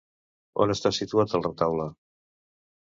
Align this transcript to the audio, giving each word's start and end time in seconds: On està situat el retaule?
On 0.65 0.73
està 0.75 0.93
situat 0.99 1.37
el 1.41 1.47
retaule? 1.49 1.89